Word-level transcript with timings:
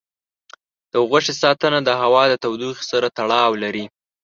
د 0.91 0.93
غوښې 1.09 1.33
ساتنه 1.41 1.79
د 1.83 1.89
هوا 2.01 2.23
د 2.29 2.33
تودوخې 2.43 2.83
سره 2.91 3.07
تړاو 3.17 3.51
لري. 3.63 3.85